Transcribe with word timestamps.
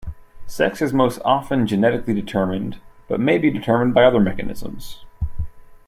Sex 0.47 0.81
is 0.81 0.93
most 0.93 1.19
often 1.23 1.67
genetically 1.67 2.15
determined, 2.15 2.79
but 3.07 3.19
may 3.19 3.37
be 3.37 3.51
determined 3.51 3.93
by 3.93 4.03
other 4.03 4.19
mechanisms. 4.19 5.05